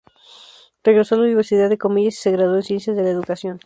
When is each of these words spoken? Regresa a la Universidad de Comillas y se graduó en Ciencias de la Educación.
Regresa 0.83 1.13
a 1.13 1.19
la 1.19 1.25
Universidad 1.25 1.69
de 1.69 1.77
Comillas 1.77 2.15
y 2.15 2.21
se 2.21 2.31
graduó 2.31 2.55
en 2.55 2.63
Ciencias 2.63 2.97
de 2.97 3.03
la 3.03 3.09
Educación. 3.11 3.59